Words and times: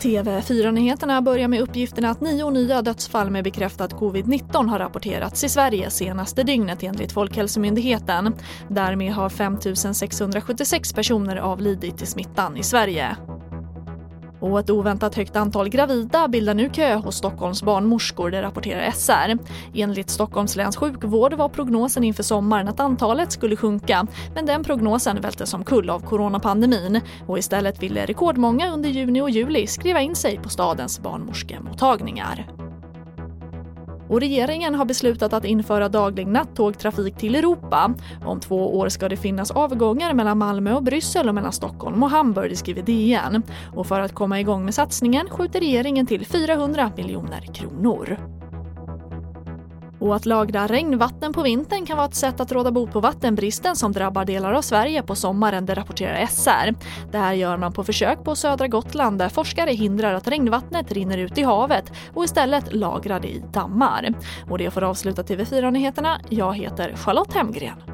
TV4-nyheterna 0.00 1.22
börjar 1.22 1.48
med 1.48 1.60
uppgifterna 1.60 2.10
att 2.10 2.20
nio 2.20 2.50
nya 2.50 2.82
dödsfall 2.82 3.30
med 3.30 3.44
bekräftad 3.44 3.86
covid-19 3.86 4.68
har 4.68 4.78
rapporterats 4.78 5.44
i 5.44 5.48
Sverige 5.48 5.90
senaste 5.90 6.42
dygnet 6.42 6.82
enligt 6.82 7.12
Folkhälsomyndigheten. 7.12 8.34
Därmed 8.68 9.12
har 9.12 9.28
5 9.28 9.58
676 9.94 10.92
personer 10.92 11.36
avlidit 11.36 12.02
i 12.02 12.06
smittan 12.06 12.56
i 12.56 12.62
Sverige. 12.62 13.16
Och 14.40 14.60
ett 14.60 14.70
oväntat 14.70 15.14
högt 15.14 15.36
antal 15.36 15.68
gravida 15.68 16.28
bildar 16.28 16.54
nu 16.54 16.70
kö 16.70 16.94
hos 16.94 17.16
Stockholms 17.16 17.62
barnmorskor, 17.62 18.30
det 18.30 18.42
rapporterar 18.42 18.90
SR. 18.90 19.38
Enligt 19.74 20.10
Stockholms 20.10 20.56
läns 20.56 20.76
sjukvård 20.76 21.34
var 21.34 21.48
prognosen 21.48 22.04
inför 22.04 22.22
sommaren 22.22 22.68
att 22.68 22.80
antalet 22.80 23.32
skulle 23.32 23.56
sjunka, 23.56 24.06
men 24.34 24.46
den 24.46 24.64
prognosen 24.64 25.20
vältes 25.20 25.54
omkull 25.54 25.90
av 25.90 26.00
coronapandemin 26.00 27.00
och 27.26 27.38
istället 27.38 27.82
ville 27.82 28.06
rekordmånga 28.06 28.72
under 28.72 28.88
juni 28.88 29.20
och 29.20 29.30
juli 29.30 29.66
skriva 29.66 30.00
in 30.00 30.16
sig 30.16 30.38
på 30.42 30.48
stadens 30.48 31.00
barnmorskemottagningar. 31.00 32.69
Och 34.10 34.20
regeringen 34.20 34.74
har 34.74 34.84
beslutat 34.84 35.32
att 35.32 35.44
införa 35.44 35.88
daglig 35.88 36.26
nattågtrafik 36.26 37.16
till 37.16 37.34
Europa. 37.34 37.94
Om 38.24 38.40
två 38.40 38.78
år 38.78 38.88
ska 38.88 39.08
det 39.08 39.16
finnas 39.16 39.50
avgångar 39.50 40.14
mellan 40.14 40.38
Malmö 40.38 40.74
och 40.74 40.82
Bryssel 40.82 41.28
och 41.28 41.34
mellan 41.34 41.52
Stockholm 41.52 42.02
och 42.02 42.10
Hamburg, 42.10 42.58
skriver 42.58 42.82
DN. 42.82 43.42
Och 43.74 43.86
för 43.86 44.00
att 44.00 44.14
komma 44.14 44.40
igång 44.40 44.64
med 44.64 44.74
satsningen 44.74 45.28
skjuter 45.30 45.60
regeringen 45.60 46.06
till 46.06 46.26
400 46.26 46.92
miljoner 46.96 47.40
kronor. 47.54 48.29
Och 50.00 50.16
att 50.16 50.26
lagra 50.26 50.66
regnvatten 50.66 51.32
på 51.32 51.42
vintern 51.42 51.86
kan 51.86 51.96
vara 51.96 52.06
ett 52.06 52.14
sätt 52.14 52.40
att 52.40 52.52
råda 52.52 52.70
bot 52.70 52.92
på 52.92 53.00
vattenbristen 53.00 53.76
som 53.76 53.92
drabbar 53.92 54.24
delar 54.24 54.52
av 54.52 54.62
Sverige 54.62 55.02
på 55.02 55.14
sommaren, 55.14 55.66
det 55.66 55.74
rapporterar 55.74 56.26
SR. 56.26 56.74
Det 57.12 57.18
här 57.18 57.32
gör 57.32 57.56
man 57.56 57.72
på 57.72 57.84
försök 57.84 58.24
på 58.24 58.36
södra 58.36 58.68
Gotland 58.68 59.18
där 59.18 59.28
forskare 59.28 59.70
hindrar 59.70 60.14
att 60.14 60.28
regnvattnet 60.28 60.92
rinner 60.92 61.18
ut 61.18 61.38
i 61.38 61.42
havet 61.42 61.92
och 62.14 62.24
istället 62.24 62.72
lagrar 62.72 63.20
det 63.20 63.28
i 63.28 63.42
dammar. 63.52 64.14
Och 64.50 64.58
det 64.58 64.70
får 64.70 64.84
avsluta 64.84 65.22
TV4-nyheterna. 65.22 66.20
Jag 66.28 66.56
heter 66.56 66.96
Charlotte 66.96 67.34
Hemgren. 67.34 67.89